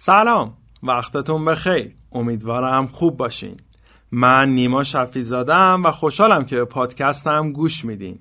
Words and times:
سلام 0.00 0.52
وقتتون 0.82 1.44
بخیر. 1.44 1.94
امیدوارم 2.12 2.86
خوب 2.86 3.16
باشین. 3.16 3.56
من 4.12 4.48
نیما 4.48 4.84
شفی 4.84 5.22
زادم 5.22 5.82
و 5.84 5.90
خوشحالم 5.90 6.44
که 6.44 6.56
به 6.56 6.64
پادکستم 6.64 7.52
گوش 7.52 7.84
میدین. 7.84 8.18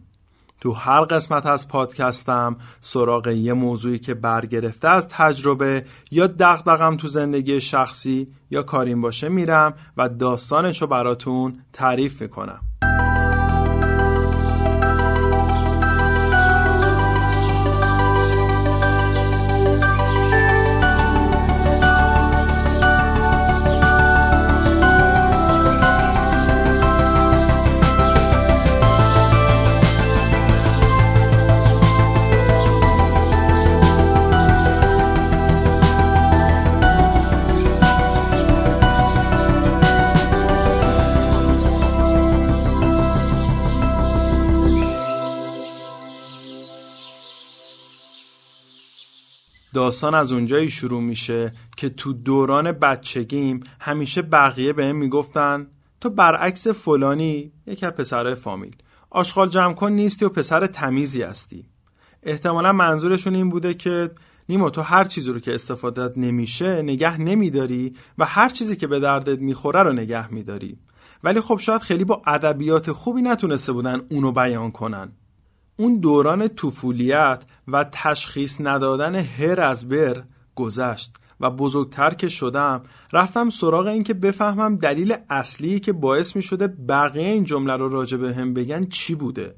تو 0.61 0.71
هر 0.71 1.01
قسمت 1.01 1.45
از 1.45 1.67
پادکستم 1.67 2.55
سراغ 2.81 3.27
یه 3.27 3.53
موضوعی 3.53 3.99
که 3.99 4.13
برگرفته 4.13 4.87
از 4.87 5.09
تجربه 5.09 5.85
یا 6.11 6.27
دغدغم 6.27 6.97
تو 6.97 7.07
زندگی 7.07 7.61
شخصی 7.61 8.27
یا 8.51 8.63
کاریم 8.63 9.01
باشه 9.01 9.29
میرم 9.29 9.73
و 9.97 10.09
داستانشو 10.09 10.87
براتون 10.87 11.63
تعریف 11.73 12.21
می‌کنم. 12.21 12.66
داستان 49.77 50.15
از 50.15 50.31
اونجایی 50.31 50.69
شروع 50.69 51.01
میشه 51.01 51.53
که 51.77 51.89
تو 51.89 52.13
دوران 52.13 52.71
بچگیم 52.71 53.63
همیشه 53.79 54.21
بقیه 54.21 54.73
بهم 54.73 54.95
می‌گفتن 54.95 55.67
تو 56.01 56.09
برعکس 56.09 56.67
فلانی 56.67 57.51
یکی 57.67 57.85
از 57.85 57.91
پسرهای 57.91 58.35
فامیل. 58.35 58.75
آشغال 59.09 59.49
جمع 59.49 59.73
کن 59.73 59.91
نیستی 59.91 60.25
و 60.25 60.29
پسر 60.29 60.65
تمیزی 60.65 61.21
هستی. 61.21 61.69
احتمالا 62.23 62.73
منظورشون 62.73 63.35
این 63.35 63.49
بوده 63.49 63.73
که 63.73 64.11
نیما 64.49 64.69
تو 64.69 64.81
هر 64.81 65.03
چیزی 65.03 65.31
رو 65.31 65.39
که 65.39 65.53
استفادت 65.53 66.17
نمیشه 66.17 66.81
نگه 66.81 67.21
نمیداری 67.21 67.95
و 68.17 68.25
هر 68.25 68.49
چیزی 68.49 68.75
که 68.75 68.87
به 68.87 68.99
دردت 68.99 69.39
می‌خوره 69.39 69.83
رو 69.83 69.93
نگه 69.93 70.33
میداری. 70.33 70.77
ولی 71.23 71.41
خب 71.41 71.57
شاید 71.57 71.81
خیلی 71.81 72.03
با 72.03 72.21
ادبیات 72.27 72.91
خوبی 72.91 73.21
نتونسته 73.21 73.73
بودن 73.73 74.01
اونو 74.09 74.31
بیان 74.31 74.71
کنن. 74.71 75.11
اون 75.77 75.99
دوران 75.99 76.47
طفولیت 76.47 77.43
و 77.67 77.85
تشخیص 77.91 78.61
ندادن 78.61 79.15
هر 79.15 79.61
از 79.61 79.89
بر 79.89 80.23
گذشت 80.55 81.15
و 81.39 81.49
بزرگتر 81.49 82.13
که 82.13 82.29
شدم 82.29 82.83
رفتم 83.13 83.49
سراغ 83.49 83.85
این 83.87 84.03
که 84.03 84.13
بفهمم 84.13 84.75
دلیل 84.75 85.15
اصلی 85.29 85.79
که 85.79 85.93
باعث 85.93 86.35
می 86.35 86.41
شده 86.41 86.67
بقیه 86.67 87.27
این 87.27 87.43
جمله 87.43 87.75
رو 87.75 87.89
راجع 87.89 88.17
به 88.17 88.33
هم 88.33 88.53
بگن 88.53 88.83
چی 88.83 89.15
بوده. 89.15 89.55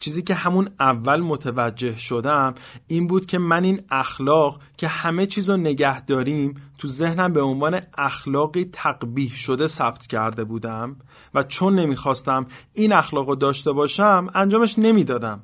چیزی 0.00 0.22
که 0.22 0.34
همون 0.34 0.68
اول 0.80 1.20
متوجه 1.20 1.96
شدم 1.96 2.54
این 2.86 3.06
بود 3.06 3.26
که 3.26 3.38
من 3.38 3.64
این 3.64 3.80
اخلاق 3.90 4.60
که 4.76 4.88
همه 4.88 5.26
چیز 5.26 5.50
رو 5.50 5.56
نگه 5.56 6.04
داریم 6.04 6.54
تو 6.78 6.88
ذهنم 6.88 7.32
به 7.32 7.42
عنوان 7.42 7.80
اخلاقی 7.98 8.64
تقبیح 8.72 9.34
شده 9.34 9.66
ثبت 9.66 10.06
کرده 10.06 10.44
بودم 10.44 10.96
و 11.34 11.42
چون 11.42 11.74
نمی‌خواستم 11.74 12.46
این 12.74 12.92
اخلاق 12.92 13.28
رو 13.28 13.34
داشته 13.34 13.72
باشم 13.72 14.30
انجامش 14.34 14.78
نمی‌دادم. 14.78 15.42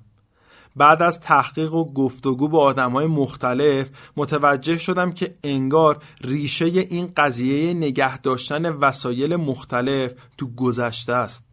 بعد 0.76 1.02
از 1.02 1.20
تحقیق 1.20 1.74
و 1.74 1.92
گفتگو 1.92 2.48
با 2.48 2.58
آدم 2.58 2.92
های 2.92 3.06
مختلف 3.06 3.88
متوجه 4.16 4.78
شدم 4.78 5.12
که 5.12 5.34
انگار 5.44 5.98
ریشه 6.20 6.64
این 6.64 7.12
قضیه 7.16 7.74
نگه 7.74 8.18
داشتن 8.18 8.66
وسایل 8.66 9.36
مختلف 9.36 10.12
تو 10.38 10.54
گذشته 10.54 11.12
است. 11.12 11.46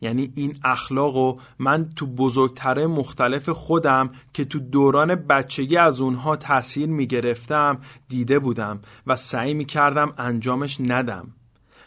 یعنی 0.00 0.32
این 0.34 0.58
اخلاق 0.64 1.16
و 1.16 1.40
من 1.58 1.88
تو 1.96 2.06
بزرگتره 2.06 2.86
مختلف 2.86 3.48
خودم 3.48 4.10
که 4.32 4.44
تو 4.44 4.58
دوران 4.58 5.14
بچگی 5.14 5.76
از 5.76 6.00
اونها 6.00 6.36
تاثیر 6.36 6.88
می 6.88 7.06
گرفتم 7.06 7.78
دیده 8.08 8.38
بودم 8.38 8.80
و 9.06 9.16
سعی 9.16 9.54
می 9.54 9.64
کردم 9.64 10.12
انجامش 10.18 10.80
ندم. 10.80 11.34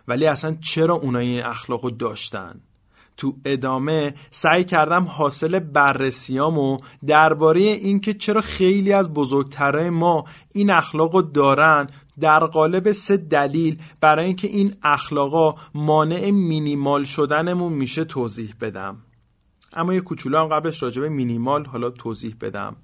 ولی 0.07 0.25
اصلا 0.27 0.57
چرا 0.61 0.95
اونا 0.95 1.19
این 1.19 1.43
اخلاق 1.43 1.87
داشتن؟ 1.87 2.61
تو 3.17 3.35
ادامه 3.45 4.13
سعی 4.31 4.63
کردم 4.63 5.03
حاصل 5.03 5.59
بررسیامو 5.59 6.77
درباره 7.07 7.61
اینکه 7.61 8.13
چرا 8.13 8.41
خیلی 8.41 8.93
از 8.93 9.13
بزرگترای 9.13 9.89
ما 9.89 10.25
این 10.53 10.69
اخلاقو 10.69 11.21
دارن 11.21 11.87
در 12.19 12.39
قالب 12.39 12.91
سه 12.91 13.17
دلیل 13.17 13.77
برای 14.01 14.25
اینکه 14.25 14.47
این 14.47 14.75
اخلاقا 14.83 15.55
مانع 15.73 16.31
مینیمال 16.31 17.03
شدنمون 17.03 17.73
میشه 17.73 18.03
توضیح 18.03 18.53
بدم. 18.61 18.97
اما 19.73 19.93
یه 19.93 20.01
کوچولو 20.01 20.37
هم 20.37 20.47
قبلش 20.47 20.83
راجع 20.83 21.01
به 21.01 21.09
مینیمال 21.09 21.65
حالا 21.65 21.89
توضیح 21.89 22.35
بدم. 22.41 22.75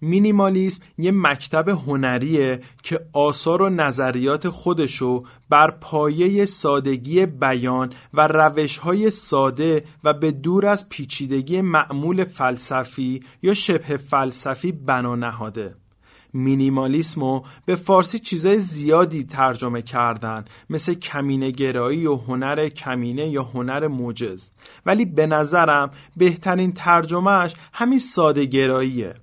مینیمالیسم 0.00 0.82
یه 0.98 1.12
مکتب 1.12 1.68
هنریه 1.68 2.60
که 2.82 3.00
آثار 3.12 3.62
و 3.62 3.68
نظریات 3.68 4.48
خودشو 4.48 5.22
بر 5.50 5.70
پایه 5.70 6.44
سادگی 6.44 7.26
بیان 7.26 7.92
و 8.14 8.26
روشهای 8.26 9.10
ساده 9.10 9.84
و 10.04 10.14
به 10.14 10.30
دور 10.30 10.66
از 10.66 10.88
پیچیدگی 10.88 11.60
معمول 11.60 12.24
فلسفی 12.24 13.22
یا 13.42 13.54
شبه 13.54 13.96
فلسفی 13.96 14.72
بنا 14.72 15.14
نهاده. 15.14 15.74
مینیمالیسمو 16.32 17.42
به 17.66 17.76
فارسی 17.76 18.18
چیزای 18.18 18.60
زیادی 18.60 19.24
ترجمه 19.24 19.82
کردن 19.82 20.44
مثل 20.70 20.94
کمینه 20.94 21.50
گرایی 21.50 22.06
و 22.06 22.16
هنر 22.16 22.68
کمینه 22.68 23.28
یا 23.28 23.42
هنر 23.42 23.86
موجز 23.86 24.50
ولی 24.86 25.04
به 25.04 25.26
نظرم 25.26 25.90
بهترین 26.16 26.72
ترجمهش 26.72 27.54
همین 27.72 27.98
ساده 27.98 28.44
گراییه. 28.44 29.14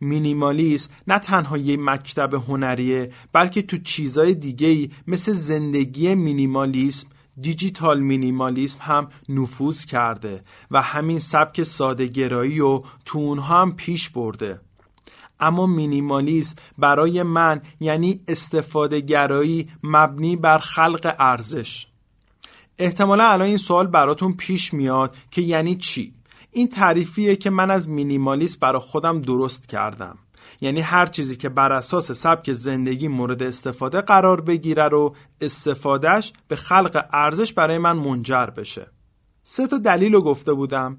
مینیمالیسم 0.00 0.90
نه 1.08 1.18
تنها 1.18 1.58
یه 1.58 1.76
مکتب 1.76 2.34
هنریه 2.34 3.10
بلکه 3.32 3.62
تو 3.62 3.78
چیزای 3.78 4.34
دیگه 4.34 4.66
ای 4.66 4.90
مثل 5.06 5.32
زندگی 5.32 6.14
مینیمالیسم 6.14 7.08
دیجیتال 7.40 8.00
مینیمالیسم 8.00 8.78
هم 8.82 9.08
نفوذ 9.28 9.84
کرده 9.84 10.42
و 10.70 10.82
همین 10.82 11.18
سبک 11.18 11.62
سادهگرایی 11.62 12.60
و 12.60 12.82
تو 13.04 13.18
اونها 13.18 13.60
هم 13.60 13.76
پیش 13.76 14.08
برده. 14.08 14.60
اما 15.40 15.66
مینیمالیسم 15.66 16.56
برای 16.78 17.22
من 17.22 17.62
یعنی 17.80 18.20
استفاده 18.28 19.00
گرایی 19.00 19.68
مبنی 19.82 20.36
بر 20.36 20.58
خلق 20.58 21.14
ارزش. 21.18 21.86
احتمالا 22.78 23.24
الان 23.24 23.46
این 23.46 23.56
سوال 23.56 23.86
براتون 23.86 24.32
پیش 24.32 24.74
میاد 24.74 25.16
که 25.30 25.42
یعنی 25.42 25.76
چی؟ 25.76 26.14
این 26.54 26.68
تعریفیه 26.68 27.36
که 27.36 27.50
من 27.50 27.70
از 27.70 27.88
مینیمالیست 27.88 28.60
برای 28.60 28.80
خودم 28.80 29.20
درست 29.20 29.68
کردم. 29.68 30.18
یعنی 30.60 30.80
هر 30.80 31.06
چیزی 31.06 31.36
که 31.36 31.48
بر 31.48 31.72
اساس 31.72 32.12
سبک 32.12 32.52
زندگی 32.52 33.08
مورد 33.08 33.42
استفاده 33.42 34.00
قرار 34.00 34.40
بگیره 34.40 34.88
رو 34.88 35.16
استفادهش 35.40 36.32
به 36.48 36.56
خلق 36.56 37.06
ارزش 37.12 37.52
برای 37.52 37.78
من 37.78 37.92
منجر 37.96 38.46
بشه. 38.46 38.90
سه 39.42 39.66
تا 39.66 39.78
دلیل 39.78 40.12
رو 40.12 40.22
گفته 40.22 40.52
بودم. 40.52 40.98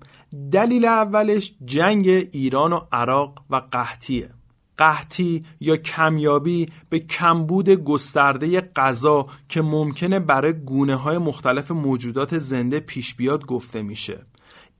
دلیل 0.52 0.86
اولش 0.86 1.56
جنگ 1.66 2.08
ایران 2.08 2.74
و 2.74 2.80
عراق 2.92 3.44
و 3.50 3.62
قحطیه. 3.72 4.30
قحطی 4.78 5.46
یا 5.60 5.78
کمیابی 5.78 6.70
به 6.90 7.00
کمبود 7.00 7.70
گسترده 7.70 8.62
غذا 8.62 9.28
که 9.50 9.62
ممکنه 9.62 10.20
برای 10.20 10.54
گونه 10.54 10.96
های 10.96 11.18
مختلف 11.18 11.72
موجودات 11.72 12.38
زنده 12.38 12.80
پیش 12.80 13.16
بیاد 13.16 13.46
گفته 13.46 13.82
میشه. 13.82 14.26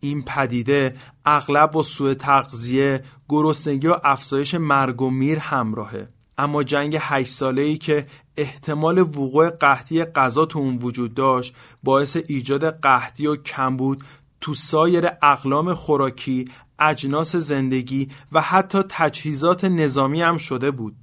این 0.06 0.24
پدیده 0.24 0.96
اغلب 1.26 1.72
با 1.72 1.84
سوء 1.84 2.14
تغذیه، 2.14 3.04
گرسنگی 3.30 3.88
و 3.88 3.98
افزایش 4.04 4.56
مرگ 4.56 5.02
و 5.02 5.10
میر 5.10 5.40
همراهه. 5.40 6.10
اما 6.38 6.64
جنگ 6.64 6.98
هشت 7.02 7.32
ساله 7.32 7.62
ای 7.62 7.78
که 7.78 8.08
احتمال 8.38 9.00
وقوع 9.00 9.50
قحطی 9.50 10.04
غذا 10.04 10.46
تو 10.46 10.60
اون 10.60 10.78
وجود 10.78 11.14
داشت 11.14 11.56
باعث 11.84 12.18
ایجاد 12.28 12.80
قحطی 12.80 13.28
و 13.28 13.36
کمبود 13.36 14.04
تو 14.42 14.54
سایر 14.54 15.10
اقلام 15.22 15.74
خوراکی، 15.74 16.50
اجناس 16.80 17.36
زندگی 17.36 18.10
و 18.32 18.42
حتی 18.42 18.80
تجهیزات 18.90 19.66
نظامی 19.66 20.22
هم 20.22 20.38
شده 20.38 20.72
بود. 20.72 20.96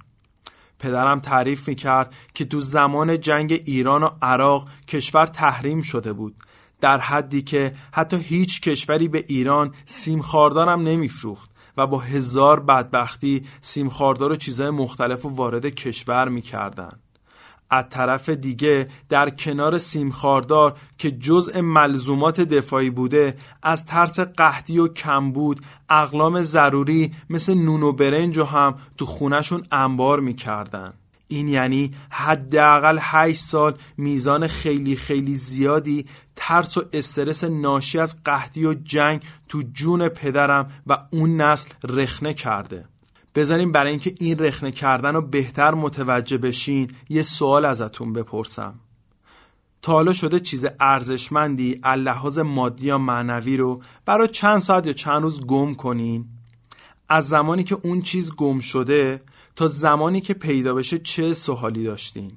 پدرم 0.79 1.19
تعریف 1.19 1.67
می‌کرد 1.67 2.13
که 2.33 2.45
تو 2.45 2.59
زمان 2.59 3.19
جنگ 3.19 3.61
ایران 3.65 4.03
و 4.03 4.09
عراق 4.21 4.69
کشور 4.87 5.25
تحریم 5.25 5.81
شده 5.81 6.13
بود 6.13 6.35
در 6.83 6.99
حدی 6.99 7.41
که 7.41 7.73
حتی 7.93 8.17
هیچ 8.17 8.61
کشوری 8.61 9.07
به 9.07 9.25
ایران 9.27 9.73
سیم 9.85 10.21
خاردارم 10.21 10.81
نمیفروخت 10.81 11.51
و 11.77 11.87
با 11.87 11.99
هزار 11.99 12.59
بدبختی 12.59 13.43
سیم 13.61 13.89
خاردار 13.89 14.31
و 14.31 14.35
چیزهای 14.35 14.69
مختلف 14.69 15.25
و 15.25 15.29
وارد 15.29 15.65
کشور 15.65 16.29
می‌کردن. 16.29 16.89
از 17.69 17.85
طرف 17.89 18.29
دیگه 18.29 18.87
در 19.09 19.29
کنار 19.29 19.77
سیمخاردار 19.77 20.77
که 20.97 21.11
جزء 21.11 21.61
ملزومات 21.61 22.41
دفاعی 22.41 22.89
بوده 22.89 23.37
از 23.63 23.85
ترس 23.85 24.19
قحطی 24.19 24.79
و 24.79 24.87
کمبود 24.87 25.61
اقلام 25.89 26.41
ضروری 26.41 27.11
مثل 27.29 27.53
نون 27.53 27.83
و 27.83 27.91
برنج 27.91 28.37
و 28.37 28.43
هم 28.43 28.75
تو 28.97 29.05
خونشون 29.05 29.63
انبار 29.71 30.19
می‌کردن. 30.19 30.93
این 31.27 31.47
یعنی 31.47 31.91
حداقل 32.09 32.97
8 33.01 33.41
سال 33.41 33.77
میزان 33.97 34.47
خیلی 34.47 34.95
خیلی 34.95 35.35
زیادی 35.35 36.05
ترس 36.35 36.77
و 36.77 36.83
استرس 36.93 37.43
ناشی 37.43 37.99
از 37.99 38.23
قحطی 38.23 38.65
و 38.65 38.73
جنگ 38.73 39.21
تو 39.49 39.63
جون 39.73 40.07
پدرم 40.07 40.71
و 40.87 40.97
اون 41.11 41.41
نسل 41.41 41.69
رخنه 41.83 42.33
کرده. 42.33 42.85
بذاریم 43.35 43.71
برای 43.71 43.89
اینکه 43.89 44.15
این 44.19 44.39
رخنه 44.39 44.71
کردن 44.71 45.13
رو 45.13 45.21
بهتر 45.21 45.73
متوجه 45.73 46.37
بشین 46.37 46.91
یه 47.09 47.23
سوال 47.23 47.65
ازتون 47.65 48.13
بپرسم. 48.13 48.79
تا 49.81 49.91
حالا 49.91 50.13
شده 50.13 50.39
چیز 50.39 50.65
ارزشمندی 50.79 51.81
لحاظ 51.85 52.39
مادی 52.39 52.85
یا 52.85 52.97
معنوی 52.97 53.57
رو 53.57 53.81
برای 54.05 54.27
چند 54.27 54.59
ساعت 54.59 54.87
یا 54.87 54.93
چند 54.93 55.23
روز 55.23 55.45
گم 55.45 55.73
کنین؟ 55.73 56.25
از 57.09 57.27
زمانی 57.27 57.63
که 57.63 57.77
اون 57.81 58.01
چیز 58.01 58.35
گم 58.35 58.59
شده 58.59 59.21
تا 59.55 59.67
زمانی 59.67 60.21
که 60.21 60.33
پیدا 60.33 60.73
بشه 60.73 60.97
چه 60.97 61.33
سوالی 61.33 61.83
داشتین؟ 61.83 62.31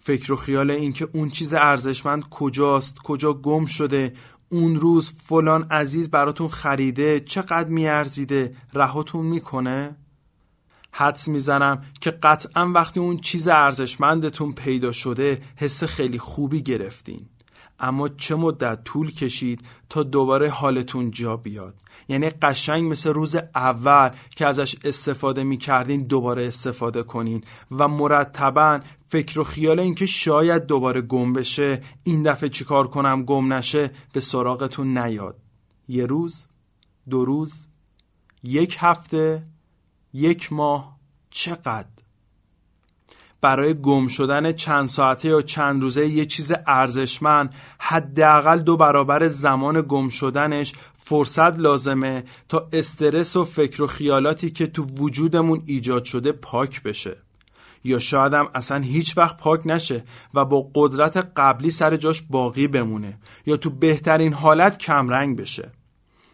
فکر 0.00 0.32
و 0.32 0.36
خیال 0.36 0.70
اینکه 0.70 1.08
اون 1.12 1.30
چیز 1.30 1.54
ارزشمند 1.54 2.28
کجاست 2.28 2.98
کجا 2.98 3.32
گم 3.32 3.66
شده 3.66 4.12
اون 4.48 4.76
روز 4.76 5.10
فلان 5.10 5.62
عزیز 5.62 6.10
براتون 6.10 6.48
خریده 6.48 7.20
چقدر 7.20 7.68
میارزیده 7.68 8.56
رهاتون 8.74 9.26
می‌کنه؟ 9.26 9.96
حدس 10.92 11.28
می‌زنم 11.28 11.84
که 12.00 12.10
قطعا 12.10 12.72
وقتی 12.74 13.00
اون 13.00 13.16
چیز 13.16 13.48
ارزشمندتون 13.48 14.52
پیدا 14.52 14.92
شده 14.92 15.42
حس 15.56 15.84
خیلی 15.84 16.18
خوبی 16.18 16.62
گرفتین. 16.62 17.28
اما 17.80 18.08
چه 18.08 18.34
مدت 18.34 18.84
طول 18.84 19.10
کشید 19.10 19.60
تا 19.88 20.02
دوباره 20.02 20.50
حالتون 20.50 21.10
جا 21.10 21.36
بیاد؟ 21.36 21.74
یعنی 22.08 22.30
قشنگ 22.30 22.90
مثل 22.90 23.10
روز 23.12 23.36
اول 23.54 24.10
که 24.36 24.46
ازش 24.46 24.76
استفاده 24.84 25.44
می‌کردین 25.44 26.02
دوباره 26.02 26.46
استفاده 26.46 27.02
کنین 27.02 27.44
و 27.70 27.88
مرتبا 27.88 28.80
فکر 29.08 29.40
و 29.40 29.44
خیال 29.44 29.80
اینکه 29.80 30.06
شاید 30.06 30.66
دوباره 30.66 31.00
گم 31.00 31.32
بشه 31.32 31.82
این 32.04 32.22
دفعه 32.22 32.48
چیکار 32.48 32.88
کنم 32.88 33.24
گم 33.24 33.52
نشه 33.52 33.90
به 34.12 34.20
سراغتون 34.20 34.98
نیاد. 34.98 35.36
یه 35.88 36.06
روز 36.06 36.46
دو 37.10 37.24
روز 37.24 37.66
یک 38.42 38.76
هفته 38.80 39.46
یک 40.12 40.52
ماه 40.52 40.98
چقدر؟ 41.30 42.05
برای 43.40 43.74
گم 43.74 44.08
شدن 44.08 44.52
چند 44.52 44.86
ساعته 44.86 45.28
یا 45.28 45.42
چند 45.42 45.82
روزه 45.82 46.06
یه 46.06 46.24
چیز 46.24 46.52
ارزشمند 46.66 47.54
حداقل 47.78 48.58
دو 48.58 48.76
برابر 48.76 49.28
زمان 49.28 49.82
گم 49.82 50.08
شدنش 50.08 50.72
فرصت 50.96 51.58
لازمه 51.58 52.24
تا 52.48 52.68
استرس 52.72 53.36
و 53.36 53.44
فکر 53.44 53.82
و 53.82 53.86
خیالاتی 53.86 54.50
که 54.50 54.66
تو 54.66 54.82
وجودمون 54.84 55.62
ایجاد 55.66 56.04
شده 56.04 56.32
پاک 56.32 56.82
بشه. 56.82 57.16
یا 57.84 57.98
شاید 57.98 58.34
هم 58.34 58.48
اصلا 58.54 58.78
هیچ 58.78 59.18
وقت 59.18 59.36
پاک 59.36 59.60
نشه 59.64 60.04
و 60.34 60.44
با 60.44 60.70
قدرت 60.74 61.16
قبلی 61.36 61.70
سر 61.70 61.96
جاش 61.96 62.22
باقی 62.30 62.68
بمونه 62.68 63.18
یا 63.46 63.56
تو 63.56 63.70
بهترین 63.70 64.32
حالت 64.32 64.78
کمرنگ 64.78 65.36
بشه. 65.36 65.70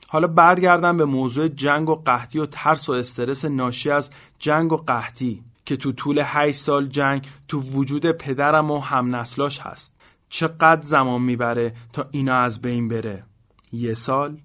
حالا 0.09 0.27
برگردم 0.27 0.97
به 0.97 1.05
موضوع 1.05 1.49
جنگ 1.49 1.89
و 1.89 1.95
قحطی 1.95 2.39
و 2.39 2.47
ترس 2.47 2.89
و 2.89 2.93
استرس 2.93 3.45
ناشی 3.45 3.91
از 3.91 4.11
جنگ 4.39 4.73
و 4.73 4.77
قحطی. 4.77 5.43
که 5.65 5.77
تو 5.77 5.93
طول 5.93 6.23
8 6.25 6.59
سال 6.59 6.87
جنگ 6.87 7.27
تو 7.49 7.61
وجود 7.61 8.07
پدرم 8.07 8.71
و 8.71 8.79
هم 8.79 9.17
نسلاش 9.17 9.61
هست. 9.61 9.97
چقدر 10.29 10.83
زمان 10.83 11.23
می‌بره 11.23 11.75
تا 11.93 12.09
اینا 12.11 12.35
از 12.35 12.63
بین 12.63 12.89
بره؟ 12.89 13.25
یه 13.73 13.95
سال 13.95 14.39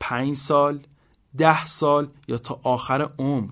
پنج 0.00 0.36
سال 0.36 0.80
ده 1.38 1.66
سال 1.66 2.08
یا 2.28 2.38
تا 2.38 2.60
آخر 2.62 3.08
عمر؟ 3.18 3.50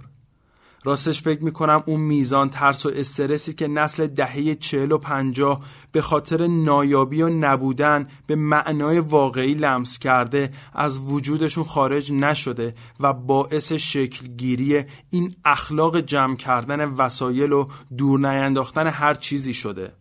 راستش 0.85 1.23
فکر 1.23 1.44
می‌کنم 1.44 1.82
اون 1.87 2.00
میزان 2.00 2.50
ترس 2.50 2.87
و 2.87 2.91
استرسی 2.94 3.53
که 3.53 3.69
نسل 3.69 4.06
دهه 4.06 4.55
چهل 4.55 4.93
و 4.93 4.99
پنجاه 4.99 5.61
به 5.93 6.03
خاطر 6.03 6.47
نایابی 6.47 7.23
و 7.23 7.29
نبودن 7.29 8.09
به 8.27 8.35
معنای 8.37 8.99
واقعی 8.99 9.55
لمس 9.55 9.99
کرده 9.99 10.50
از 10.75 10.99
وجودشون 10.99 11.65
خارج 11.65 12.12
نشده 12.12 12.75
و 13.00 13.12
باعث 13.12 13.73
شکلگیری 13.73 14.85
این 15.11 15.35
اخلاق 15.44 16.00
جمع 16.00 16.37
کردن 16.37 16.85
وسایل 16.85 17.53
و 17.53 17.69
دور 17.99 18.19
نینداختن 18.21 18.87
هر 18.87 19.15
چیزی 19.15 19.55
شده. 19.55 19.93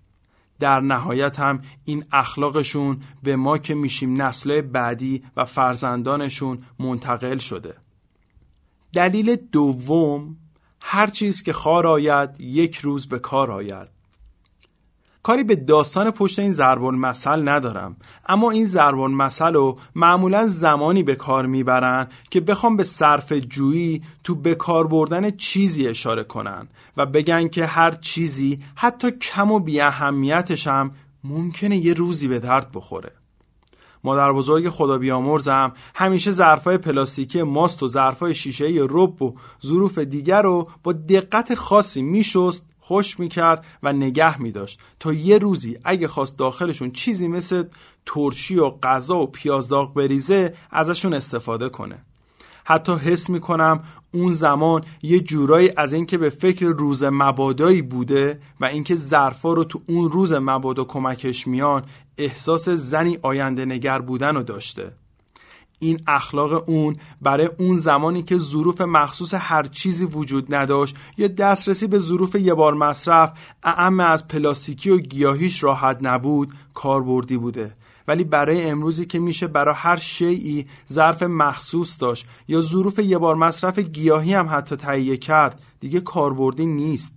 در 0.60 0.80
نهایت 0.80 1.40
هم 1.40 1.62
این 1.86 2.06
اخلاقشون 2.12 3.00
به 3.24 3.36
ما 3.36 3.58
که 3.58 3.76
میشیم 3.76 4.22
نسل 4.22 4.62
بعدی 4.62 5.24
و 5.38 5.46
فرزندانشون 5.46 6.58
منتقل 6.80 7.38
شده. 7.38 7.76
دلیل 8.94 9.36
دوم 9.36 10.38
هر 10.82 11.08
چیز 11.08 11.44
که 11.44 11.54
خار 11.54 11.88
آید 11.88 12.42
یک 12.42 12.76
روز 12.78 13.08
به 13.08 13.20
کار 13.20 13.52
آید. 13.52 13.88
کاری 15.24 15.44
به 15.44 15.56
داستان 15.56 16.12
پشت 16.12 16.40
این 16.40 16.52
ضرب 16.52 16.84
المثل 16.84 17.50
ندارم 17.50 17.96
اما 18.28 18.52
این 18.52 18.66
ضرب 18.66 19.00
المثل 19.00 19.54
رو 19.54 19.78
معمولا 19.96 20.48
زمانی 20.48 21.04
به 21.04 21.16
کار 21.16 21.46
می‌برن 21.46 22.08
که 22.30 22.42
بخوام 22.42 22.78
به 22.78 22.84
صرف 22.84 23.34
جویی 23.34 24.02
تو 24.24 24.36
به 24.36 24.56
کار 24.56 24.88
بردن 24.88 25.32
چیزی 25.32 25.88
اشاره 25.88 26.24
کنن 26.24 26.68
و 26.98 27.06
بگن 27.06 27.48
که 27.48 27.66
هر 27.66 27.92
چیزی 27.92 28.60
حتی 28.76 29.12
کم 29.12 29.52
و 29.52 29.60
بی 29.60 29.82
اهمیتش 29.82 30.68
هم 30.68 30.92
ممکنه 31.24 31.78
یه 31.78 31.94
روزی 31.94 32.28
به 32.28 32.40
درد 32.40 32.72
بخوره. 32.74 33.19
مادر 34.04 34.34
بزرگ 34.34 34.70
خدا 34.70 34.98
بیامرزم 34.98 35.74
همیشه 35.96 36.32
ظرفای 36.32 36.78
پلاستیکی 36.78 37.44
ماست 37.44 37.84
و 37.84 37.88
ظرفای 37.88 38.36
شیشه 38.36 38.66
رب 38.90 39.22
و 39.22 39.36
ظروف 39.66 39.98
دیگر 39.98 40.42
رو 40.42 40.68
با 40.84 40.94
دقت 40.94 41.56
خاصی 41.56 42.02
میشست 42.02 42.70
خوش 42.80 43.20
می‌کرد 43.20 43.66
و 43.84 43.94
نگه 43.94 44.42
میداشت. 44.42 44.80
تا 45.00 45.14
یه 45.14 45.38
روزی 45.38 45.78
اگه 45.84 46.08
خواست 46.08 46.38
داخلشون 46.38 46.92
چیزی 46.92 47.28
مثل 47.28 47.64
ترشی 48.06 48.56
و 48.56 48.70
غذا 48.70 49.20
و 49.20 49.28
پیازداغ 49.28 49.94
بریزه 49.94 50.54
ازشون 50.72 51.14
استفاده 51.14 51.70
کنه. 51.70 52.06
حتی 52.70 52.94
حس 52.94 53.30
می‌کنم 53.30 53.84
اون 54.14 54.34
زمان 54.34 54.84
یه 55.02 55.20
جورایی 55.20 55.72
از 55.78 55.94
اینکه 55.94 56.18
به 56.18 56.30
فکر 56.30 56.66
روز 56.66 57.04
مبادایی 57.04 57.82
بوده 57.82 58.40
و 58.60 58.66
اینکه 58.66 58.96
ظرفا 58.96 59.54
رو 59.54 59.64
تو 59.64 59.82
اون 59.88 60.12
روز 60.12 60.34
مبادا 60.34 60.84
کمکش 60.84 61.48
میان 61.48 61.84
احساس 62.18 62.70
زنی 62.70 63.18
آینده 63.22 63.66
نگر 63.66 64.00
بودن 64.00 64.36
رو 64.36 64.44
داشته. 64.44 64.92
این 65.80 66.02
اخلاق 66.08 66.70
اون 66.70 66.96
برای 67.22 67.50
اون 67.58 67.78
زمانی 67.78 68.24
که 68.24 68.38
ظروف 68.38 68.82
مخصوص 68.82 69.34
هر 69.34 69.64
چیزی 69.64 70.06
وجود 70.06 70.56
نداشت 70.56 70.96
یا 71.18 71.28
دسترسی 71.28 71.88
به 71.88 72.00
ظروف 72.00 72.36
یه 72.36 72.54
بار 72.54 72.74
مصرف 72.74 73.32
اعم 73.64 74.00
از 74.00 74.28
پلاستیکی 74.28 74.90
و 74.90 74.98
گیاهیش 74.98 75.64
راحت 75.64 75.98
نبود 76.02 76.54
کاربردی 76.74 77.38
بوده. 77.38 77.76
ولی 78.10 78.24
برای 78.24 78.70
امروزی 78.70 79.06
که 79.06 79.20
میشه 79.20 79.48
برای 79.48 79.76
هر 79.78 79.96
شیعی 79.96 80.68
ظرف 80.92 81.24
مخصوص 81.24 82.02
داشت 82.02 82.28
یا 82.48 82.62
ظروف 82.62 83.00
یه 83.00 83.18
بار 83.18 83.36
مصرف 83.36 83.80
گیاهی 83.80 84.34
هم 84.34 84.48
حتی 84.52 84.76
تهیه 84.76 85.18
کرد 85.18 85.62
دیگه 85.80 86.00
کاربردی 86.00 86.66
نیست. 86.66 87.16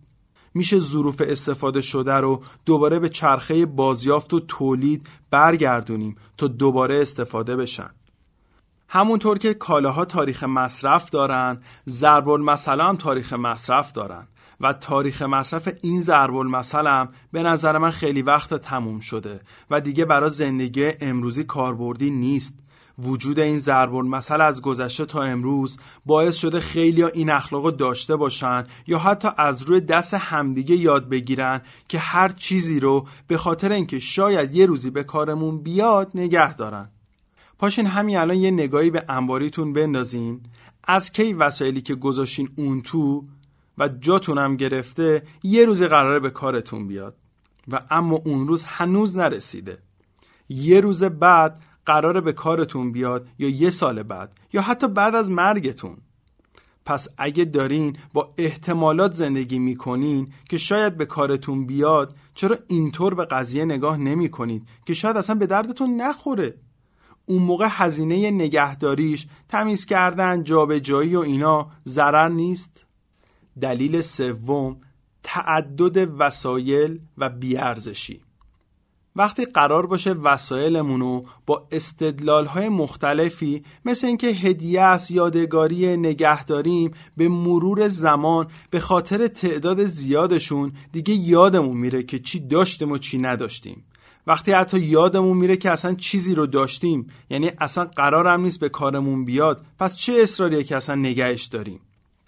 میشه 0.54 0.78
ظروف 0.78 1.22
استفاده 1.26 1.80
شده 1.80 2.14
رو 2.14 2.42
دوباره 2.66 2.99
به 2.99 3.08
چرخه 3.08 3.66
بازیافت 3.66 4.34
و 4.34 4.40
تولید 4.40 5.06
برگردونیم 5.30 6.16
تا 6.37 6.46
دوباره 6.46 7.00
استفاده 7.00 7.56
بشن. 7.56 7.90
همونطور 8.88 9.38
که 9.38 9.54
کالاها 9.54 10.04
تاریخ 10.04 10.44
مصرف 10.44 11.11
دارن 11.11 11.62
ضرب 11.88 12.28
المثل 12.28 12.80
هم 12.80 12.96
تاریخ 12.96 13.32
مصرف 13.32 13.92
دارن. 13.92 14.28
و 14.62 14.73
تاریخ 14.73 15.23
مصرف 15.23 15.69
این 15.81 16.00
ضرب 16.00 16.37
المثل 16.37 16.87
هم 16.87 17.09
به 17.33 17.42
نظر 17.42 17.78
من 17.78 17.90
خیلی 17.90 18.23
وقت 18.23 18.54
تموم 18.54 19.00
شده 19.00 19.40
و 19.71 19.81
دیگه 19.81 20.04
برای 20.04 20.31
زندگی 20.31 20.90
امروزی 21.00 21.45
کاربردی 21.45 22.11
نیست. 22.11 22.59
وجود 22.99 23.40
این 23.40 23.59
ضرب 23.59 23.95
المثل 23.95 24.40
از 24.40 24.62
گذشته 24.62 25.04
تا 25.04 25.23
امروز 25.23 25.78
باعث 26.07 26.37
شده 26.37 26.61
خیلی 26.61 27.02
ها 27.02 27.09
این 27.09 27.31
اخلاق 27.31 27.76
داشته 27.76 28.16
باشن 28.16 28.64
یا 28.87 28.99
حتی 28.99 29.28
از 29.37 29.62
روی 29.62 29.81
دست 29.81 30.14
همدیگه 30.14 30.76
یاد 30.76 31.09
بگیرن 31.09 31.61
که 31.88 31.99
هر 31.99 32.28
چیزی 32.28 32.81
رو 32.81 33.07
به 33.26 33.37
خاطر 33.37 33.73
اینکه 33.73 33.99
شاید 33.99 34.54
یه 34.54 34.66
روزی 34.66 34.90
به 34.90 35.04
کارمون 35.04 35.62
بیاد 35.62 36.11
نگه 36.14 36.54
دارن. 36.54 36.90
پاشین 37.59 37.87
همین 37.87 38.16
الان 38.16 38.37
یه 38.37 38.50
نگاهی 38.50 38.90
به 38.90 39.04
انباریتون 39.09 39.73
بندازین. 39.73 40.40
از 40.85 41.12
کی 41.12 41.33
وسایلی 41.33 41.81
که 41.81 41.95
گذاشین 41.95 42.49
اون 42.57 42.83
تو 42.83 43.25
و 43.79 43.88
جاتونم 43.88 44.57
گرفته 44.57 45.23
یه 45.43 45.64
روزی 45.64 45.87
قراره 45.87 46.21
به 46.21 46.31
کارتون 46.31 46.88
بیاد. 46.88 47.17
و 47.69 47.81
اما 47.91 48.17
اون 48.25 48.49
روز 48.49 48.64
هنوز 48.64 49.19
نرسیده. 49.19 49.79
یه 50.49 50.81
روز 50.81 51.05
بعد 51.05 51.61
قراره 51.87 52.21
به 52.21 52.33
کارتون 52.33 52.93
بیاد 52.93 53.29
یا 53.38 53.49
یه 53.49 53.71
سال 53.71 54.02
بعد 54.02 54.33
یا 54.52 54.62
حتی 54.62 54.88
بعد 54.88 55.14
از 55.14 55.31
مرگتون. 55.31 55.97
پس 56.85 57.09
اگه 57.19 57.45
دارین 57.45 57.97
با 58.12 58.35
احتمالات 58.38 59.12
زندگی 59.12 59.59
می‌کنین 59.59 60.33
که 60.49 60.59
شاید 60.59 60.97
به 60.97 61.07
کارتون 61.07 61.67
بیاد 61.67 62.14
چرا 62.35 62.59
اینطور 62.69 63.14
به 63.14 63.25
قضیه 63.25 63.64
نگاه 63.64 63.97
نمی 63.97 64.29
کنید 64.29 64.69
که 64.87 64.95
شاید 64.95 65.17
اصلا 65.17 65.35
به 65.35 65.47
دردتون 65.47 66.00
نخوره؟ 66.00 66.55
اون 67.26 67.43
موقع 67.43 67.67
هزینه 67.71 68.31
نگهداریش 68.31 69.26
تمیز 69.49 69.87
کردن 69.87 70.45
جابجایی 70.45 71.17
و 71.17 71.21
اینا 71.21 71.71
ضرر 71.88 72.29
نیست؟ 72.29 72.85
دلیل 73.61 74.00
سوم 74.00 74.76
تعدد 75.23 76.09
وسایل 76.18 77.00
و 77.18 77.28
بیارزشی. 77.28 78.21
وقتی 79.16 79.44
قرار 79.44 79.87
باشه 79.87 80.12
وسایلمون 80.12 81.00
رو 81.00 81.25
با 81.47 81.68
استدلال 81.73 82.47
های 82.47 82.68
مختلفی 82.68 83.62
مثل 83.85 84.06
اینکه 84.06 84.26
هدیه 84.26 84.82
است 84.82 85.11
یادگاری 85.11 85.97
نگه 85.97 86.44
داریم 86.44 86.90
به 87.16 87.28
مرور 87.28 87.88
زمان 87.88 88.47
به 88.71 88.80
خاطر 88.80 89.26
تعداد 89.26 89.85
زیادشون 89.85 90.73
دیگه 90.92 91.14
یادمون 91.14 91.76
میره 91.76 92.02
که 92.02 92.18
چی 92.18 92.40
داشتیم 92.40 92.92
و 92.92 92.99
چی 92.99 93.18
نداشتیم. 93.18 93.85
وقتی 94.26 94.52
حتی 94.52 94.80
یادمون 94.80 95.37
میره 95.37 95.56
که 95.56 95.71
اصلا 95.71 95.94
چیزی 95.94 96.35
رو 96.35 96.47
داشتیم 96.47 97.06
یعنی 97.30 97.50
اصلا 97.59 97.85
قرارم 97.85 98.40
نیست 98.40 98.61
به 98.61 98.68
کارمون 98.68 99.25
بیاد 99.25 99.64
پس 99.78 99.97
چه 99.97 100.12
اصراریه 100.12 100.64
که 100.64 100.76
اصلا 100.76 100.94
نگهش 100.94 101.44
داریم؟ 101.44 101.80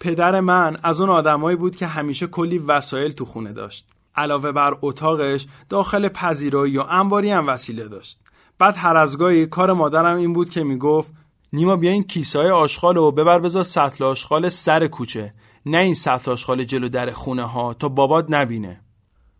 پدر 0.05 0.39
من 0.39 0.77
از 0.83 1.01
اون 1.01 1.09
آدمایی 1.09 1.57
بود 1.57 1.75
که 1.75 1.87
همیشه 1.87 2.27
کلی 2.27 2.57
وسایل 2.57 3.11
تو 3.11 3.25
خونه 3.25 3.53
داشت. 3.53 3.87
علاوه 4.15 4.51
بر 4.51 4.77
اتاقش 4.81 5.47
داخل 5.69 6.07
پذیرایی 6.07 6.77
و 6.77 6.83
انباری 6.89 7.29
هم 7.29 7.47
وسیله 7.47 7.87
داشت. 7.87 8.19
بعد 8.59 8.73
هر 8.77 8.97
از 8.97 9.17
گاهی 9.17 9.45
کار 9.45 9.73
مادرم 9.73 10.17
این 10.17 10.33
بود 10.33 10.49
که 10.49 10.63
می‌گفت 10.63 11.11
نیما 11.53 11.75
بیا 11.75 11.91
این 11.91 12.03
کیسه 12.03 12.39
های 12.39 12.49
آشغال 12.49 12.97
و 12.97 13.11
ببر 13.11 13.39
بذار 13.39 13.63
سطل 13.63 14.03
آشغال 14.03 14.49
سر 14.49 14.87
کوچه 14.87 15.33
نه 15.65 15.77
این 15.77 15.93
سطل 15.93 16.31
آشغال 16.31 16.63
جلو 16.63 16.89
در 16.89 17.11
خونه 17.11 17.43
ها 17.43 17.73
تا 17.73 17.89
بابات 17.89 18.25
نبینه. 18.29 18.81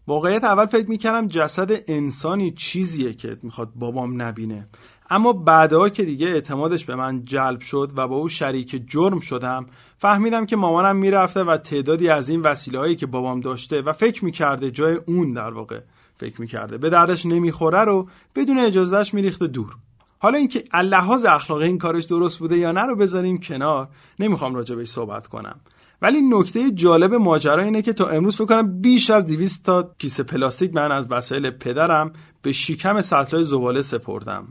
واقعیت 0.07 0.43
اول 0.43 0.65
فکر 0.65 0.89
می‌کردم 0.89 1.27
جسد 1.27 1.71
انسانی 1.87 2.51
چیزیه 2.51 3.13
که 3.13 3.37
می‌خواد 3.43 3.71
بابام 3.75 4.21
نبینه. 4.21 4.67
اما 5.09 5.33
بعدها 5.33 5.89
که 5.89 6.03
دیگه 6.03 6.27
اعتمادش 6.27 6.85
به 6.85 6.95
من 6.95 7.23
جلب 7.23 7.59
شد 7.59 7.91
و 7.95 8.07
با 8.07 8.15
او 8.15 8.29
شریک 8.29 8.83
جرم 8.87 9.19
شدم 9.19 9.65
فهمیدم 9.97 10.45
که 10.45 10.55
مامانم 10.55 10.95
می‌رفته 10.95 11.43
و 11.43 11.57
تعدادی 11.57 12.09
از 12.09 12.29
این 12.29 12.41
وسیله 12.41 12.79
هایی 12.79 12.95
که 12.95 13.05
بابام 13.05 13.39
داشته 13.39 13.81
و 13.81 13.93
فکر 13.93 14.25
می‌کرده 14.25 14.71
جای 14.71 14.99
اون 15.05 15.33
در 15.33 15.49
واقع 15.49 15.79
فکر 16.17 16.41
می‌کرده 16.41 16.77
به 16.77 16.89
دردش 16.89 17.25
نمی‌خوره 17.25 17.83
رو 17.83 18.07
بدون 18.35 18.59
اجازهش 18.59 19.13
میریخته 19.13 19.47
دور. 19.47 19.75
حالا 20.19 20.37
اینکه 20.37 20.63
لحاظ 20.73 21.25
اخلاقی 21.25 21.65
این 21.65 21.77
کارش 21.77 22.05
درست 22.05 22.39
بوده 22.39 22.57
یا 22.57 22.71
نه 22.71 22.81
رو 22.81 22.95
بذاریم 22.95 23.37
کنار 23.37 23.87
نمی‌خوام 24.19 24.55
راجع 24.55 24.83
صحبت 24.83 25.27
کنم. 25.27 25.59
ولی 26.01 26.21
نکته 26.21 26.71
جالب 26.71 27.13
ماجرا 27.13 27.63
اینه 27.63 27.81
که 27.81 27.93
تا 27.93 28.07
امروز 28.07 28.35
فکر 28.35 28.45
کنم 28.45 28.81
بیش 28.81 29.09
از 29.09 29.25
200 29.25 29.65
تا 29.65 29.93
کیسه 29.97 30.23
پلاستیک 30.23 30.75
من 30.75 30.91
از 30.91 31.11
وسایل 31.11 31.49
پدرم 31.49 32.13
به 32.41 32.51
شیکم 32.51 33.01
سطلای 33.01 33.43
زباله 33.43 33.81
سپردم. 33.81 34.47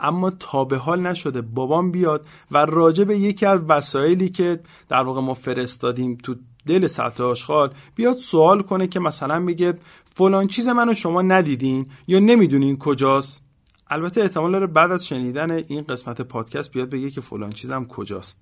اما 0.00 0.30
تا 0.30 0.64
به 0.64 0.76
حال 0.76 1.00
نشده 1.00 1.40
بابام 1.40 1.90
بیاد 1.90 2.26
و 2.50 2.58
راجع 2.58 3.04
به 3.04 3.18
یکی 3.18 3.46
از 3.46 3.60
وسایلی 3.68 4.28
که 4.28 4.60
در 4.88 5.02
واقع 5.02 5.20
ما 5.20 5.34
فرستادیم 5.34 6.18
تو 6.22 6.34
دل 6.66 6.86
سطل 6.86 7.22
آشغال 7.22 7.74
بیاد 7.94 8.16
سوال 8.16 8.62
کنه 8.62 8.86
که 8.86 9.00
مثلا 9.00 9.38
میگه 9.38 9.78
فلان 10.14 10.46
چیز 10.46 10.68
منو 10.68 10.94
شما 10.94 11.22
ندیدین 11.22 11.86
یا 12.06 12.18
نمی‌دونین 12.18 12.78
کجاست. 12.78 13.44
البته 13.90 14.20
احتمال 14.20 14.52
داره 14.52 14.66
بعد 14.66 14.92
از 14.92 15.06
شنیدن 15.06 15.50
این 15.50 15.82
قسمت 15.82 16.20
پادکست 16.20 16.72
بیاد 16.72 16.90
بگه 16.90 17.10
که 17.10 17.20
فلان 17.20 17.52
چیزم 17.52 17.84
کجاست. 17.84 18.40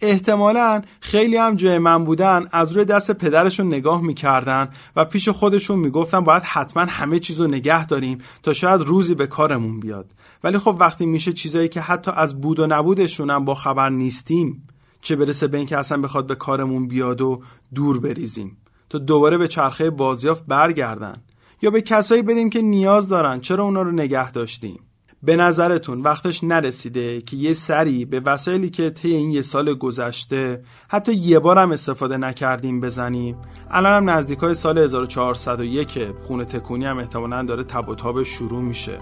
احتمالا 0.00 0.82
خیلی 1.00 1.36
هم 1.36 1.56
جای 1.56 1.78
من 1.78 2.04
بودن 2.04 2.48
از 2.52 2.72
روی 2.72 2.84
دست 2.84 3.12
پدرشون 3.12 3.66
نگاه 3.66 4.02
می‌کردن 4.02 4.68
و 4.96 5.04
پیش 5.04 5.28
خودشون 5.28 5.78
می‌گفتن 5.78 6.20
باید 6.20 6.42
حتما 6.42 6.82
همه 6.82 7.18
چیز 7.18 7.40
رو 7.40 7.46
نگه 7.46 7.86
داریم 7.86 8.18
تا 8.42 8.52
شاید 8.52 8.80
روزی 8.80 9.14
به 9.14 9.26
کارمون 9.26 9.80
بیاد. 9.80 10.06
ولی 10.44 10.58
خب 10.58 10.76
وقتی 10.80 11.06
میشه 11.06 11.32
چیزایی 11.32 11.68
که 11.68 11.80
حتی 11.80 12.10
از 12.14 12.40
بود 12.40 12.60
و 12.60 12.66
نبودشون 12.66 13.30
هم 13.30 13.44
با 13.44 13.54
خبر 13.54 13.88
نیستیم 13.88 14.68
چه 15.00 15.16
برسه 15.16 15.46
به 15.46 15.58
اینکه 15.58 15.78
اصلا 15.78 16.00
بخواد 16.00 16.26
به 16.26 16.34
کارمون 16.34 16.88
بیاد 16.88 17.20
و 17.20 17.42
دور 17.74 18.00
بریزیم؟ 18.00 18.56
تا 18.88 18.98
دوباره 18.98 19.38
به 19.38 19.48
چرخه 19.48 19.90
بازیافت 19.90 20.46
برگردن. 20.46 21.16
یا 21.62 21.70
به 21.70 21.82
کسایی 21.82 22.22
بدیم 22.22 22.50
که 22.50 22.62
نیاز 22.62 23.08
دارن 23.08 23.40
چرا 23.40 23.64
اونا 23.64 23.82
رو 23.82 23.92
نگه 23.92 24.32
داشتیم؟ 24.32 24.80
به 25.22 25.36
نظرتون 25.36 26.00
وقتش 26.00 26.44
نرسیده 26.44 27.20
که 27.20 27.36
یه 27.36 27.52
سری 27.52 28.04
به 28.04 28.20
وسایلی 28.20 28.70
که 28.70 28.90
طی 28.90 29.12
این 29.12 29.30
یه 29.30 29.42
سال 29.42 29.74
گذشته 29.74 30.62
حتی 30.88 31.14
یه 31.14 31.38
بار 31.38 31.58
هم 31.58 31.72
استفاده 31.72 32.16
نکردیم 32.16 32.80
بزنیم؟ 32.80 33.36
الان 33.70 33.92
هم 33.92 34.10
نزدیک 34.10 34.38
های 34.38 34.54
سال 34.54 34.78
1401 34.78 36.08
خونه 36.26 36.44
تکونی 36.44 36.84
هم 36.84 36.98
احتمالا 36.98 37.42
داره 37.42 37.64
تب 37.64 38.16
و 38.16 38.24
شروع 38.24 38.62
میشه. 38.62 38.98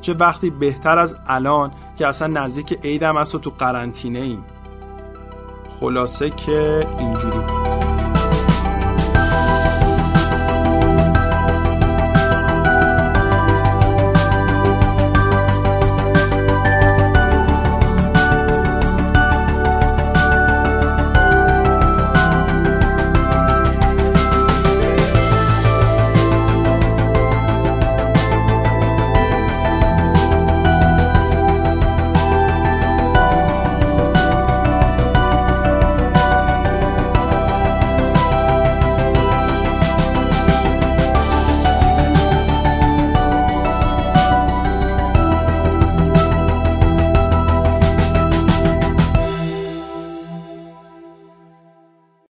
چه 0.00 0.14
وقتی 0.14 0.50
بهتر 0.50 0.98
از 0.98 1.16
الان 1.26 1.72
که 1.98 2.06
اصلا 2.06 2.28
نزدیک 2.28 2.78
عیدم 2.84 3.16
است 3.16 3.34
و 3.34 3.38
تو 3.38 3.50
قرنطینه 3.50 4.18
ایم 4.18 4.44
خلاصه 5.80 6.30
که 6.30 6.86
اینجوری 6.98 7.67